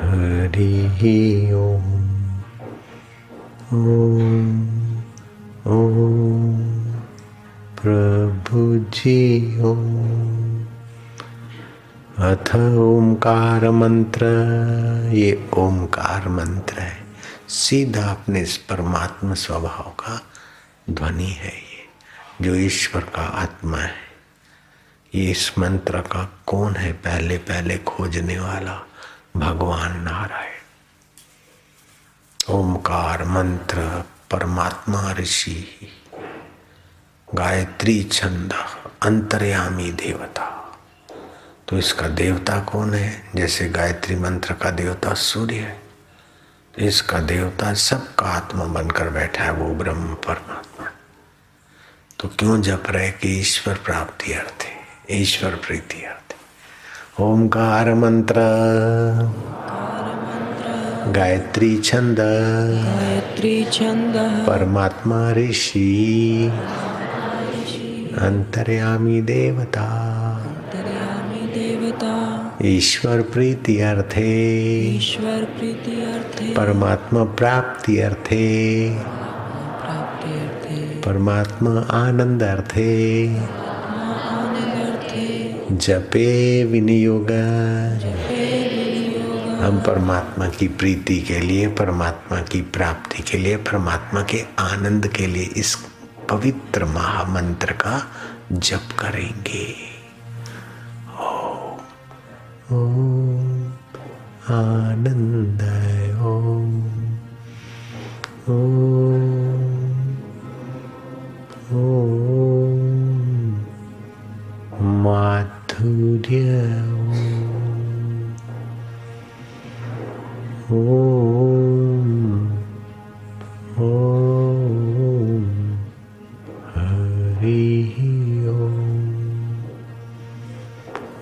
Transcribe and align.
हरि 0.00 1.52
ओम। 1.52 2.38
ओम 3.72 4.98
ओम, 5.66 6.92
प्रभु 7.82 8.78
जी 8.78 9.60
ओम। 9.60 10.66
अथ 12.18 12.56
ओमकार 12.76 13.70
मंत्र, 13.70 14.26
ये 15.12 15.50
ओमकार 15.54 16.28
मंत्र 16.28 16.78
है। 16.80 16.98
सीधा 17.48 18.10
अपने 18.10 18.40
इस 18.40 18.56
परमात्मा 18.56 19.34
स्वभाव 19.34 19.90
का 19.90 20.22
ध्वनि 20.90 21.30
है। 21.30 21.65
जो 22.42 22.54
ईश्वर 22.54 23.02
का 23.02 23.22
आत्मा 23.22 23.78
है, 23.78 23.94
ये 25.14 25.30
इस 25.30 25.58
मंत्र 25.58 26.00
का 26.00 26.42
कौन 26.46 26.76
है 26.76 26.92
पहले 26.92 27.38
पहले 27.38 27.78
खोजने 27.78 28.38
वाला? 28.38 28.86
भगवान 29.36 30.00
नारायण। 30.00 30.52
ओमकार 32.48 33.24
मंत्र, 33.24 34.04
परमात्मा, 34.30 35.12
ऋषि, 35.12 35.88
गायत्री, 37.34 38.02
छंद, 38.04 38.52
अंतर्यामी, 39.02 39.92
देवता। 39.92 40.52
तो 41.68 41.78
इसका 41.78 42.08
देवता 42.08 42.60
कौन 42.60 42.94
है? 42.94 43.30
जैसे 43.34 43.68
गायत्री 43.68 44.16
मंत्र 44.16 44.54
का 44.54 44.70
देवता 44.70 45.14
सूर्य 45.14 45.54
है 45.54 45.82
तो 46.74 46.82
इसका 46.82 47.18
देवता 47.18 47.74
सबका 47.74 48.26
आत्मा 48.26 48.64
बनकर 48.64 49.08
बैठा 49.08 49.44
है, 49.44 49.52
वो 49.52 49.74
ब्रह्म, 49.74 50.14
परमात्मा। 50.14 50.75
तो 52.20 52.28
क्यों 52.28 52.62
जप 52.62 52.82
रहे 52.90 53.10
कि 53.10 53.28
ईश्वर 53.40 53.74
प्राप्ति 53.74 54.32
अर्थ 54.32 54.62
है 54.62 55.20
ईश्वर 55.20 55.50
प्रीति 55.50 56.04
अर्थ? 56.04 56.34
है 57.20 57.26
ओमकार 57.26 57.94
मंत्र 57.94 58.34
गायत्री 61.12 61.78
छंद 61.78 62.16
गायत्री 62.18 63.64
छंद 63.64 64.16
परमात्मा 64.46 65.32
ऋषि 65.32 66.48
अंतर्यामी 68.18 69.20
देवता 69.20 69.86
ईश्वर 72.64 73.22
प्रीति 73.22 73.80
अर्थे 73.80 74.30
ईश्वर 74.96 75.44
प्रीति 75.44 76.02
अर्थे 76.02 76.54
परमात्मा 76.54 77.24
प्राप्ति 77.24 77.98
अर्थे 77.98 78.46
परमात्मा 81.06 81.80
आनंद 81.80 82.42
अर्थे 82.42 83.28
जपे 85.76 86.64
विनियोग। 86.64 87.30
हम 89.62 89.78
परमात्मा 89.86 90.48
की 90.48 90.68
प्रीति 90.68 91.20
के 91.20 91.40
लिए, 91.40 91.66
परमात्मा 91.66 92.40
की 92.40 92.62
प्राप्ति 92.62 93.22
के 93.22 93.38
लिए, 93.38 93.56
परमात्मा 93.56 94.22
के 94.22 94.44
आनंद 94.58 95.06
के 95.06 95.26
लिए 95.26 95.42
इस 95.42 95.76
पवित्र 96.30 96.84
महामंत्र 96.84 97.72
का 97.72 98.06
जप 98.52 98.88
करेंगे। 98.98 99.74
ओम 102.72 103.66
आनंद 104.54 105.62
ओम 106.20 106.82
ओम 108.54 109.25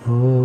ओम 0.05 0.44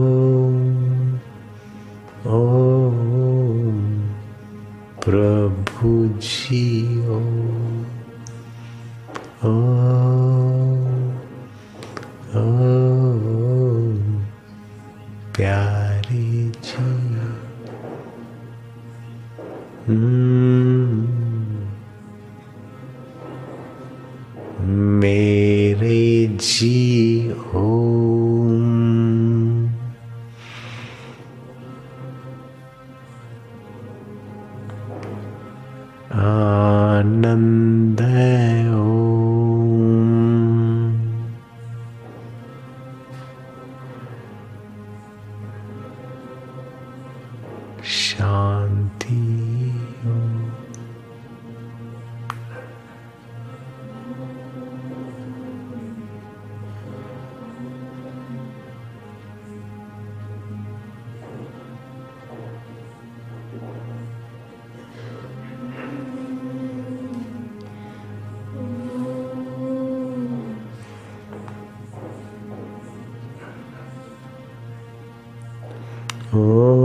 ओम 76.40 76.79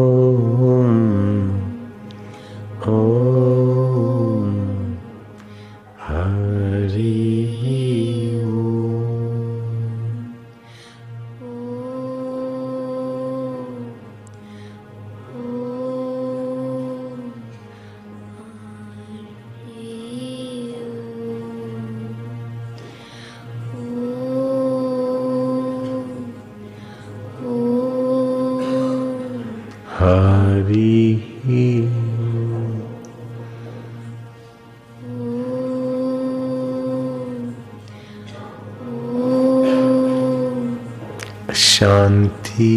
हरि 30.64 31.20
शांति 41.54 42.74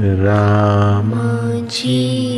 राम। 0.00 1.10
श्यामा 1.10 2.31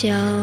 想。 0.00 0.37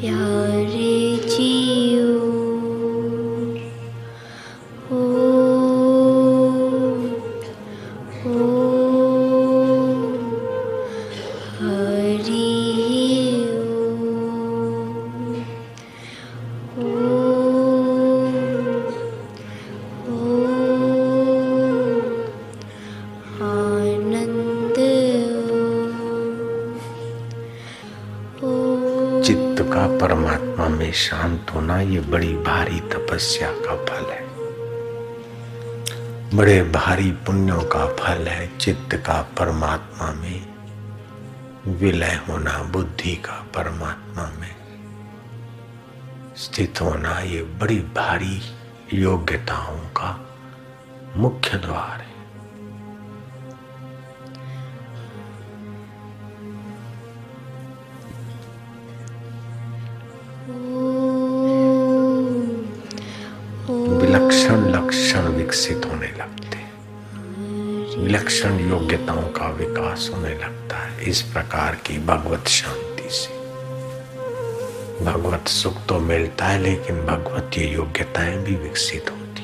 प्यारे 0.00 0.92
जियो 1.30 1.49
में 30.90 30.96
शांत 30.96 31.46
होना 31.54 31.80
ये 31.80 32.00
बड़ी 32.00 32.34
भारी 32.34 32.80
तपस्या 32.80 33.52
का 33.52 33.84
फल 33.84 34.10
है। 34.10 34.28
बड़े 36.36 36.62
भारी 36.62 37.10
पुण्यों 37.10 37.60
का 37.62 37.86
फल 37.86 38.28
है, 38.28 38.58
चित्त 38.58 38.94
का, 38.94 39.22
परमात्मा 39.22 40.12
में। 40.12 40.46
विलय 41.66 42.20
होना, 42.28 42.62
बुद्धि 42.62 43.16
का, 43.16 43.46
परमात्मा 43.54 44.32
में। 44.40 44.56
स्थित 46.36 46.80
होना, 46.80 47.20
ये 47.20 47.42
बड़ी 47.42 47.78
भारी 47.78 48.42
योग्यताओं 48.94 49.78
का 49.78 50.38
मुख्य 51.16 51.58
द्वार 51.58 52.00
है। 52.00 52.09
योग्यताओं 68.90 69.22
का 69.22 69.48
विकास 69.48 70.10
होने 70.14 70.30
लगता 70.34 70.76
है। 70.76 71.04
इस 71.04 71.22
प्रकार 71.22 71.74
की 71.74 71.98
भगवत 71.98 72.48
शांति 72.48 73.08
से। 73.10 73.34
भगवत 75.04 75.48
सुख 75.48 75.86
तो 75.86 75.98
मिलता 75.98 76.46
है, 76.46 76.58
लेकिन 76.62 76.96
भगवत 77.06 77.50
ये 77.58 77.66
योग्यताएँ 77.66 78.36
भी 78.38 78.56
विकसित 78.56 79.10
होती 79.10 79.42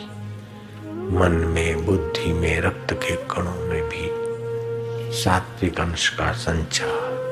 मन 1.16 1.32
में, 1.54 1.86
बुद्धि 1.86 2.32
में, 2.32 2.60
रक्त 2.60 2.92
के 2.92 3.16
कणों 3.16 3.68
में 3.68 3.82
भी 3.82 4.10
सात्विक 5.22 5.80
अंश 5.80 6.08
का 6.08 6.32
संचार 6.32 7.25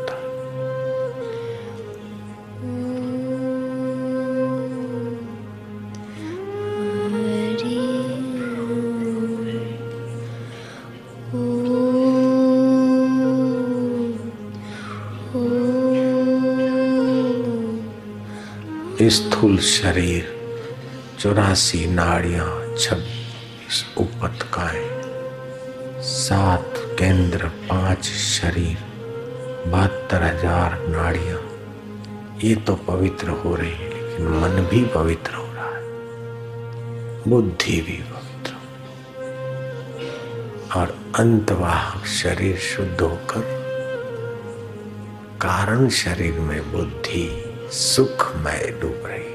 स्थूल 19.00 19.58
शरीर, 19.58 20.24
चौरासी 21.20 21.86
नाड़ियाँ, 21.86 22.76
छब्बीस 22.76 23.84
उपतकाएँ 23.98 24.88
सात 26.00 26.74
केंद्र, 26.98 27.48
पाँच 27.70 28.04
शरीर, 28.04 28.76
बहत्तर 29.66 30.22
हज़ार 30.22 30.78
नाड़ियाँ। 30.88 31.40
ये 32.44 32.54
तो 32.56 32.74
पवित्र 32.88 33.28
हो 33.28 33.54
रही 33.56 33.70
है, 33.70 33.88
लेकिन 33.90 34.26
मन 34.40 34.66
भी 34.70 34.84
पवित्र 34.94 35.34
हो 35.34 35.52
रहा 35.54 35.68
है, 35.68 35.82
बुद्धि 37.28 37.80
भी 37.80 37.98
पवित्र 38.02 38.52
और 40.78 40.96
अंतवाहक 41.18 42.06
शरीर 42.06 42.56
शुद्ध 42.56 43.00
होकर, 43.00 43.42
कारण 45.42 45.88
शरीर 45.88 46.38
में 46.40 46.72
बुद्धि 46.72 47.43
सुखमय 47.74 48.78
डूब 48.82 49.02
रही। 49.04 49.34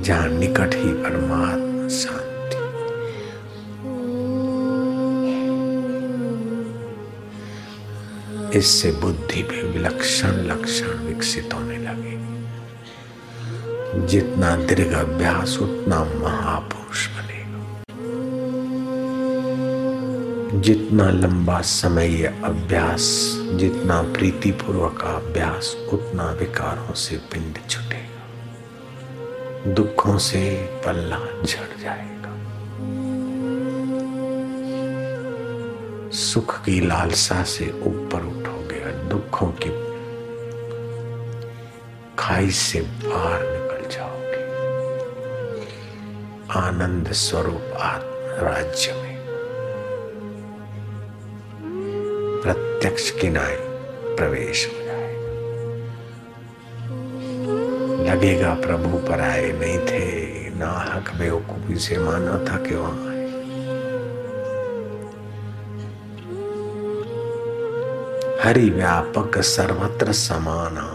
जहाँ 0.00 0.28
निकट 0.28 0.74
ही 0.74 0.92
परमात्मा 0.92 1.88
शांति। 1.88 2.24
इससे 8.58 8.92
बुद्धि 8.92 9.42
में 9.42 9.62
विलक्षण 9.62 10.28
लक्षण 10.28 10.86
विकसित 10.86 11.54
होने 11.54 11.78
लगे। 11.78 12.14
जितना 14.06 14.56
दीर्घ 14.56 14.92
अभ्यास, 14.94 15.58
उतना 15.58 16.04
महापुरुष 16.04 17.08
बनेगा 17.08 17.23
जितना 20.54 21.10
लंबा 21.10 21.60
समय 21.60 22.06
ये 22.06 22.26
अभ्यास, 22.26 23.02
जितना 23.54 24.02
प्रीतिपूर्वक 24.02 25.02
अभ्यास, 25.02 25.76
उतना 25.92 26.30
विकारों 26.30 26.94
से 26.94 27.16
पिंड 27.16 27.58
छुटेगा। 27.70 28.24
दुखों 29.72 30.18
से 30.18 30.70
पल्ला 30.86 31.18
झड़ 31.44 31.80
जाएगा। 31.80 32.14
सुख 36.10 36.64
की 36.64 36.86
लालसा 36.86 37.44
से 37.44 37.80
ऊपर 37.82 38.20
उठोगे 38.20 38.84
और 38.84 38.90
दुखों 38.90 39.46
की 39.46 39.94
खाई 42.18 42.50
से 42.50 42.80
बाहर 42.80 43.40
निकल 43.42 43.96
जाओगे। 43.96 44.44
आनंद 46.50 47.12
स्वरूप 47.12 47.76
आत्म 47.80 48.44
राज्य 48.44 48.92
में। 48.92 49.13
प्रत्यक्ष 52.44 53.10
किनारे 53.10 53.56
प्रवेश 54.16 54.66
हो 54.68 54.84
जाए। 54.84 55.12
लगेगा 58.06 58.54
प्रभु 58.54 58.98
पर 59.08 59.20
आए 59.20 59.50
नहीं 59.52 59.78
थे 59.88 60.04
ना 60.58 60.70
हक 60.88 61.10
बेवकूफ़ी 61.18 61.76
से 61.76 61.98
माना 61.98 62.34
था 62.44 62.56
कि 62.64 62.74
वहाँ 62.74 63.08
आए 63.08 63.22
हरि 68.42 68.68
व्यापक 68.70 69.38
सर्वत्र 69.46 70.12
समाना 70.12 70.86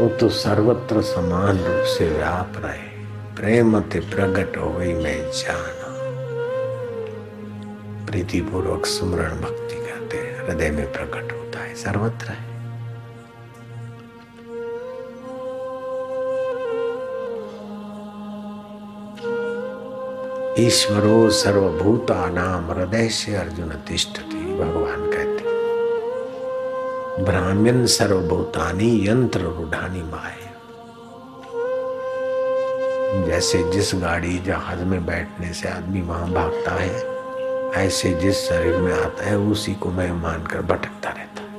वो 0.00 0.08
तो 0.08 0.28
सर्वत्र 0.28 1.02
समान 1.02 1.58
रूप 1.58 1.84
से 1.88 2.08
व्याप 2.08 2.52
रहे। 2.56 2.88
प्रेम 3.36 3.78
ते 3.80 4.00
प्रगट 4.00 4.56
हो 4.56 4.68
गई 4.72 4.92
मैं 4.94 5.18
जाना। 5.32 5.79
प्रीतिपूर्वक 8.10 8.86
सुमरण 8.86 9.40
भक्ति 9.40 9.76
करते 9.76 10.16
हैं। 10.16 10.46
हृदय 10.46 10.70
में 10.70 10.92
प्रकट 10.92 11.32
होता 11.32 11.58
है, 11.58 11.74
सर्वत्र 11.74 12.26
है। 12.26 12.48
ईश्वरो 20.58 21.30
सर्वभूता 21.30 22.28
नाम 22.30 22.70
हृदय 22.70 23.08
से 23.08 23.34
अर्जुन 23.34 23.68
तिष्ठति 23.88 24.42
भगवान 24.60 25.10
कहते 25.10 25.44
ब्राह्मण 27.24 27.84
सर्वभूतानी 27.86 29.08
यंत्र 29.08 29.40
रूढ़ानी 29.40 30.02
माए 30.02 30.48
जैसे 33.26 33.62
जिस 33.72 33.94
गाड़ी 33.94 34.38
जहाज़ 34.38 34.84
में 34.84 35.06
बैठने 35.06 35.52
से 35.52 35.68
आदमी 35.68 36.02
वहाँ 36.02 36.30
भागता 36.32 36.74
है 36.74 37.09
ऐसे 37.74 38.12
जिस 38.12 38.48
शरीर 38.48 38.76
में 38.76 38.92
आता 38.92 39.24
है, 39.24 39.38
उसी 39.38 39.74
को 39.74 39.90
मैं 39.90 40.12
मानकर 40.12 40.62
भटकता 40.62 41.10
रहता 41.10 41.42
है। 41.42 41.50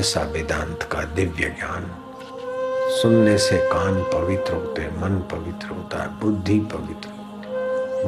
ऐसा 0.00 0.22
वेदांत 0.22 0.82
का 0.82 1.02
दिव्य 1.02 1.44
ज्ञान 1.48 1.90
सुनने 3.02 3.38
से 3.38 3.58
कान 3.58 4.02
पवित्र 4.02 4.54
होते, 4.54 4.82
मन 4.82 5.24
पवित्र 5.32 5.68
होता 5.68 6.02
है, 6.02 6.20
बुद्धि 6.20 6.60
पवित्र 6.60 7.08
होती 7.08 7.16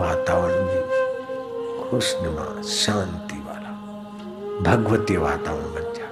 वातावरण 0.01 0.67
भी 0.67 0.81
खुशनुमा, 1.91 2.63
शांति 2.63 3.37
वाला, 3.37 3.71
भगवती 4.61 5.17
वातावरण 5.17 5.63
बन 5.63 5.83
जाता 5.83 6.08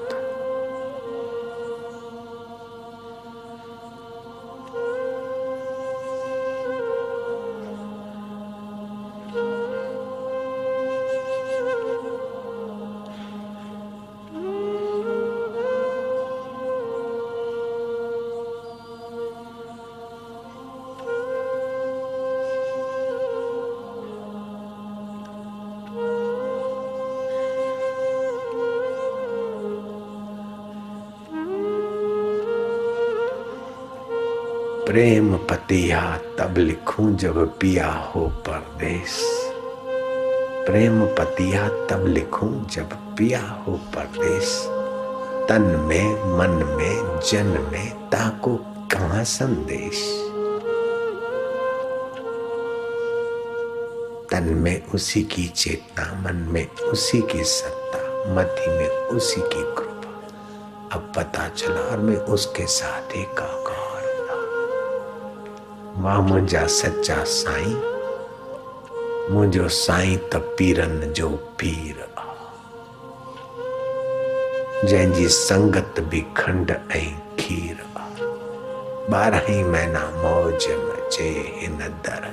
प्रेम 34.86 35.36
पतिया 35.36 36.20
तब 36.38 36.54
लिखूं 36.58 37.16
जब 37.16 37.58
पिया 37.58 37.92
हो 37.92 38.26
परदेश 38.26 39.20
प्रेम 40.66 41.06
पतिया 41.06 41.68
तब 41.68 42.04
लिखूं 42.06 42.66
जब 42.66 42.92
पिया 42.92 43.40
हो 43.40 43.72
परदेश 43.72 44.68
तन 45.48 45.62
में, 45.62 46.14
मन 46.38 46.50
में, 46.50 47.20
जन 47.20 47.68
में 47.72 48.10
ताको 48.10 48.56
कहा 48.64 49.22
संदेश? 49.22 50.22
तन 54.30 54.44
में 54.44 54.86
उसी 54.86 55.22
की 55.22 55.48
चेतना, 55.48 56.22
मन 56.26 56.36
में 56.36 56.70
उसी 56.70 57.22
की 57.22 57.44
सत्ता, 57.44 58.34
मति 58.34 58.70
में 58.70 58.88
उसी 58.88 59.40
की 59.40 59.62
कृपा। 59.62 60.28
अब 60.92 61.12
पता 61.16 61.48
चला 61.48 61.80
और 61.80 61.98
मैं 61.98 62.16
उसके 62.16 62.66
साथ 62.66 63.16
ही 63.16 63.22
हुआ 63.22 63.65
वाह 66.04 66.20
मुंहिंजा 66.20 66.66
सच्चा 66.68 67.16
साईं, 67.24 67.74
मुंहिंजो 69.32 69.68
साईं 69.76 70.16
त 70.32 70.36
पीरनि 70.58 71.06
जो 71.18 71.28
पीर 71.60 72.04
जंहिंजी 74.88 75.28
संगत 75.28 76.00
भी 76.10 76.20
खंड 76.36 76.70
ऐं 76.96 77.12
खीर 77.38 77.80
बारह 79.10 79.48
महीना 79.72 80.04
मौज 80.22 80.66
मचे 80.84 81.30
हिन 81.60 81.78
दर 82.06 82.28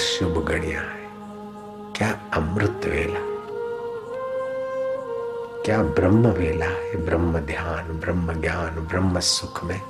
शुभ 0.00 0.44
घड़िया 0.44 0.80
है। 0.80 1.08
क्या 1.96 2.08
अमृत 2.34 2.86
वेला? 2.86 3.20
क्या 5.64 5.82
ब्रह्म 5.82 6.26
वेला 6.26 6.66
है? 6.66 7.04
ब्रह्म 7.04 7.38
ध्यान, 7.38 7.98
ब्रह्म 8.00 8.40
ज्ञान, 8.40 8.86
ब्रह्म 8.90 9.20
सुख 9.20 9.64
में। 9.64 9.80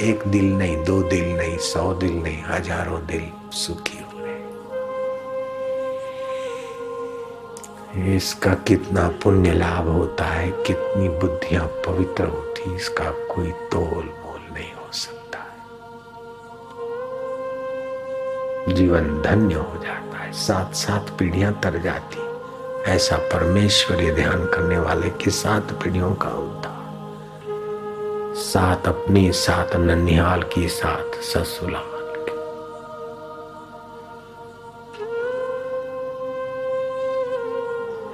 एक 0.00 0.22
दिल 0.26 0.52
नहीं, 0.52 0.84
दो 0.84 1.02
दिल 1.02 1.36
नहीं, 1.36 1.58
सौ 1.58 1.94
दिल 1.94 2.22
नहीं, 2.22 2.42
हज़ारों 2.42 3.06
दिल 3.06 3.24
सुखी 3.52 3.98
हो। 3.98 4.18
रहे 4.18 4.36
इसका 8.16 8.54
कितना 8.54 9.08
पुण्य 9.22 9.52
लाभ 9.52 9.88
होता 9.88 10.24
है, 10.24 10.50
कितनी 10.66 11.08
बुद्धियाँ 11.08 11.66
पवित्र 11.86 12.24
होती 12.24 12.74
इसका 12.76 13.10
कोई 13.34 13.50
तोल 13.50 14.04
जीवन 18.82 19.22
धन्य 19.22 19.54
हो 19.54 19.82
जाता 19.82 20.18
है 20.18 20.32
सात 20.32 20.74
सात 20.74 21.16
पीढ़ियाँ 21.18 21.52
तर 21.52 21.78
जाती 21.78 22.18
ऐसा 22.90 23.16
परमेश्वरीय 23.16 24.14
ध्यान 24.14 24.46
करने 24.46 24.78
वाले 24.78 25.10
की 25.10 25.30
सात 25.30 25.72
पीढ़ियों 25.72 26.14
का 26.14 26.28
उद्धार 26.28 26.82
सात 28.36 28.88
अपनी 28.88 29.32
सात 29.32 29.76
ननिहाल 29.76 30.42
की 30.42 30.68
सात 30.68 31.14
ससुराल 31.14 32.02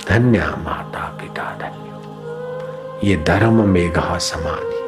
धन्य 0.08 0.40
माता 0.40 1.18
पिता 1.20 1.58
धन्य। 1.58 3.08
ये 3.08 3.16
धर्म 3.16 3.68
मेघा 3.68 4.18
समाधि। 4.18 4.87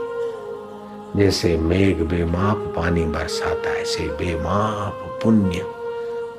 जैसे 1.17 1.57
मेघ 1.59 2.03
बेमाप 2.03 2.57
पानी 2.77 3.05
बरसाता 3.05 3.71
है 3.71 3.83
ऐसे 3.83 4.09
बेमाप 4.09 5.21
पुण्य 5.23 5.61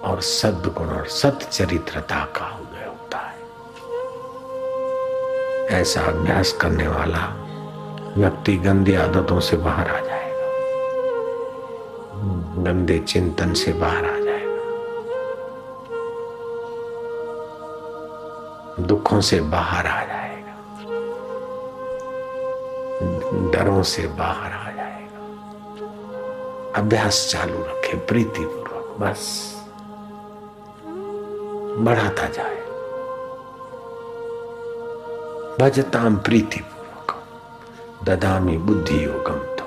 और 0.03 0.21
सद्गुण 0.21 0.87
और 0.87 1.07
सच्चरित्रता 1.07 2.25
का 2.25 2.59
उदय 2.61 2.85
होता 2.85 3.17
है। 3.17 3.39
ऐसा 5.81 6.01
अभ्यास 6.01 6.53
करने 6.53 6.87
वाला 6.87 7.37
व्यक्ति 8.17 8.57
गंदी 8.57 8.95
आदतों 8.95 9.39
से 9.39 9.57
बाहर 9.57 9.89
आ 9.89 9.99
जाएगा। 9.99 10.47
गंदे 12.63 12.99
चिंतन 12.99 13.53
से 13.53 13.73
बाहर 13.73 14.05
आ 14.05 14.19
जाएगा। 14.19 14.61
दुखों 18.79 19.21
से 19.21 19.41
बाहर 19.41 19.87
आ 19.87 20.05
जाएगा। 20.05 20.20
डरों 23.51 23.83
से 23.83 24.07
बाहर 24.07 24.51
आ 24.51 24.71
जाएगा। 24.71 25.21
अभ्यास 26.81 27.27
चालू 27.31 27.59
रखे 27.59 27.97
प्रीति 27.97 28.45
पूर्वक 28.45 28.97
बस। 28.99 29.23
बढ़ाता 31.79 32.27
जाए। 32.27 32.59
भजताम 35.59 36.15
प्रीति 36.17 36.59
पूर्वक 36.59 37.15
ददामी 38.03 38.57
बुद्धि 38.57 39.05
योगम 39.05 39.39
तो 39.55 39.65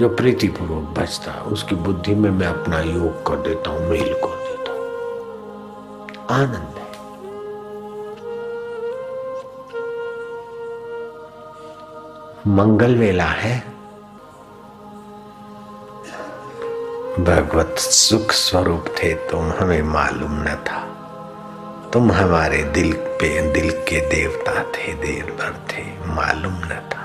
जो 0.00 0.08
प्रीति 0.08 0.48
पूर्वक 0.48 0.98
बचता 0.98 1.32
है, 1.32 1.42
उसकी 1.42 1.74
बुद्धि 1.74 2.14
में 2.14 2.30
मैं 2.30 2.46
अपना 2.46 2.80
योग 2.80 3.26
कर 3.26 3.36
देता 3.36 3.70
हूँ, 3.70 3.88
मेल 3.90 4.12
कर 4.14 4.36
देता 4.38 4.72
हूँ। 4.72 6.26
आनंद। 6.30 6.77
मंगल 12.48 12.96
वेला 12.96 13.24
है। 13.24 13.60
भगवत 17.20 17.78
सुख 17.78 18.32
स्वरूप 18.32 18.84
थे, 18.88 19.14
तुम 19.14 19.52
हमें 19.52 19.82
मालूम 19.82 20.32
न 20.32 20.44
था। 20.44 20.84
तुम 21.92 22.12
हमारे 22.12 22.62
दिल 22.62 22.92
पे, 22.92 23.52
दिल 23.52 23.70
के 23.70 24.08
देवता 24.08 24.62
थे, 24.62 24.92
देर 24.92 25.24
भर 25.24 25.66
थे, 25.70 25.82
मालूम 26.06 26.52
न 26.52 26.68
था। 26.68 27.04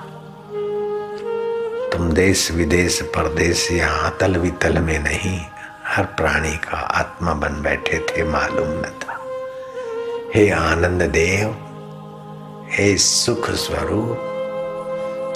तुम 1.90 2.12
देश 2.12 2.52
विदेश, 2.52 3.02
परदेश 3.02 3.72
या 3.72 3.90
अतल 3.90 4.38
वितल 4.38 4.80
में 4.80 5.00
नहीं, 5.00 5.46
हर 5.88 6.04
प्राणी 6.04 6.58
का 6.58 6.78
आत्मा 6.78 7.34
बन 7.34 7.62
बैठे 7.62 8.00
थे, 8.00 8.24
मालूम 8.24 8.68
न 8.68 8.82
था। 8.82 9.20
हे 10.36 10.50
आनंद 10.50 11.02
देव, 11.02 11.50
हे 12.72 12.98
सुख 12.98 13.50
स्वरूप 13.50 14.30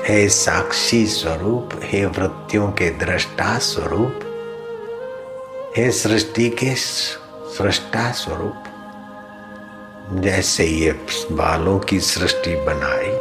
हे 0.10 0.30
साक्षी 0.30 1.06
स्वरूप, 1.08 1.70
हे 1.84 2.06
वृत्तियों 2.06 2.72
के 2.72 2.90
दृष्टा 2.90 3.58
स्वरूप, 3.58 4.20
हे 5.78 5.92
सृष्टि 5.92 6.50
के 6.50 6.76
सृष्टा 6.76 8.12
स्वरूप, 8.12 8.64
जैसे 10.24 10.66
ये 10.66 10.92
बालों 11.32 11.80
की 11.80 12.00
सृष्टि 12.00 12.56
बनाई, 12.56 13.12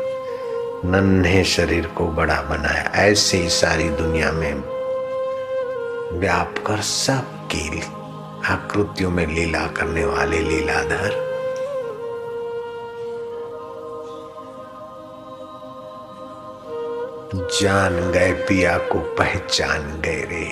नन्हे 0.90 1.44
शरीर 1.44 1.86
को 1.86 2.06
बड़ा 2.06 2.42
बनाया, 2.42 2.82
ऐसे 2.94 3.38
ही 3.38 3.48
सारी 3.48 3.88
दुनिया 3.88 4.32
में 4.32 4.54
व्याप 6.20 6.64
कर 6.66 6.80
सबकी 6.80 7.80
आकृतियों 8.46 9.10
में 9.10 9.26
लीला 9.26 9.66
करने 9.66 10.04
वाले 10.04 10.38
लीलाधर 10.38 11.35
जान 17.34 18.12
गए, 18.12 18.32
पिया 18.32 18.78
को 18.78 18.98
पहचान 18.98 20.00
गए 20.00 20.22
रे। 20.22 20.44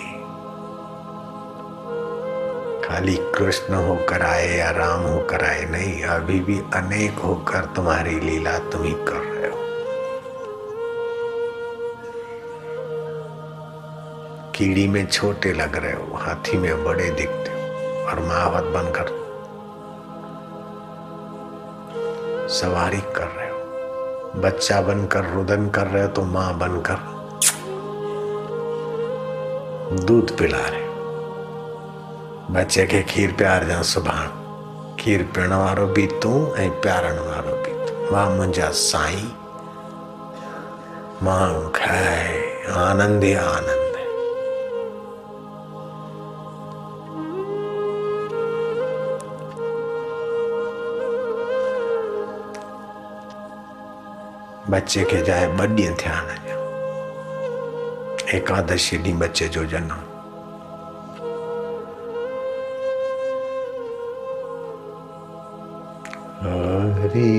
खाली 2.86 3.16
कृष्ण 3.34 3.74
होकर 3.74 4.22
आए 4.22 4.56
या 4.56 4.70
राम 4.70 5.00
होकर 5.00 5.44
आए 5.44 5.64
नहीं, 5.64 6.02
अभी 6.02 6.40
भी 6.40 6.58
अनेक 6.74 7.18
होकर 7.18 7.64
तुम्हारी 7.64 8.20
लीला 8.20 8.58
तुम 8.58 8.82
ही 8.82 8.92
कर 8.92 9.20
रहे 9.20 9.50
हो। 9.50 9.56
कीड़ी 14.54 14.88
में 14.88 15.06
छोटे 15.06 15.52
लग 15.52 15.76
रहे 15.76 15.92
हो, 15.92 16.16
हाथी 16.16 16.58
में 16.58 16.84
बड़े 16.84 17.10
दिखते 17.10 17.50
हो, 17.50 18.06
और 18.06 18.20
महावत 18.20 18.64
बनकर 18.64 19.24
सवारी 22.48 23.00
कर 23.00 23.26
रहे 23.26 23.43
बच्चा 24.34 24.80
बनकर, 24.80 25.24
रुदन 25.24 25.68
कर 25.68 25.86
रहे 25.86 26.02
हो 26.02 26.08
तो 26.08 26.22
माँ 26.22 26.58
बनकर। 26.58 27.14
दूध 30.04 30.38
पिला 30.38 30.58
रहे 30.58 30.84
बच्चे 32.54 32.86
के 32.86 33.02
खीर 33.02 33.32
प्यार 33.32 33.64
जा 33.64 33.82
सुबह 33.82 34.28
खीर 35.00 35.22
पीअण 35.22 35.52
वारो 35.52 35.86
बि 35.86 36.06
तूं, 36.22 36.56
ऐं 36.56 36.70
प्यारण 36.70 37.18
वारो 37.18 37.56
बि 37.56 37.86
तूं। 37.86 38.10
वाह 38.10 38.28
मुंहिंजा 38.28 38.68
साईं। 38.68 39.28
माण्हू 41.22 41.68
खाए, 41.68 42.62
आनंद 42.76 43.24
ई 43.24 43.34
आनंद। 43.34 43.83
बच्चे 54.74 55.04
खे 55.10 55.20
जाए 55.26 55.46
ॿ 55.46 55.58
ॾींहं 55.58 55.94
थिया 56.00 56.16
एकादशी 58.38 58.96
ॾींहुं 58.98 59.18
बच्चे 59.20 59.48
जो 59.54 59.64
जनम। 59.72 60.02
हरि 66.98 67.30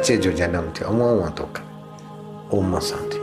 बच्चे 0.00 0.16
जो 0.24 0.30
जनम 0.32 0.68
थियो 0.76 0.88
उहो 0.88 1.06
उहो 1.14 1.28
थो 1.38 1.44
करे 1.56 2.56
ओम 2.56 2.78
सां 2.80 3.00
थी 3.12 3.18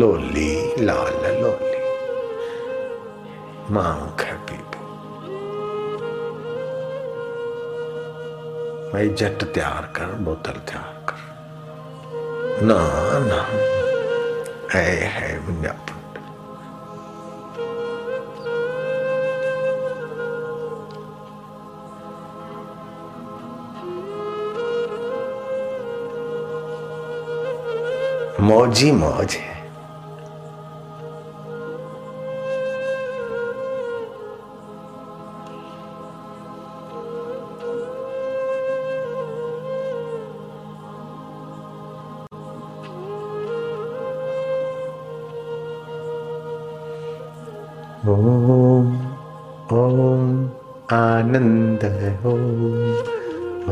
लोली 0.00 0.52
लाल 0.84 1.24
लोली 1.42 1.80
माँ 3.74 3.94
खे 4.20 4.34
पीबो 4.48 4.82
भाई 8.92 9.08
जट 9.22 9.44
तैयार 9.54 9.92
कर 9.96 10.14
बोतल 10.28 10.60
तैयार 10.68 11.00
कर 11.08 12.66
ना 12.68 12.78
ना 13.30 13.40
है 14.74 14.86
है 15.16 15.38
मुंहिंजा 15.40 15.91
मौज 28.42 28.82
मौज 28.92 29.34
है। 29.34 29.50
ओम 48.08 48.88
ओम 49.72 50.32
आनंद 50.92 51.84
ओम 52.26 52.42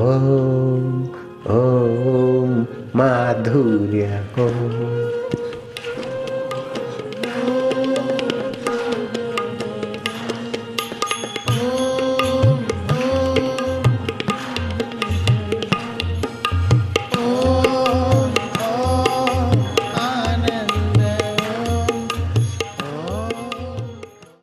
ओम 0.04 1.29
ॐ 1.48 2.50
माधुर्य 2.96 4.06
ओ 4.38 5.19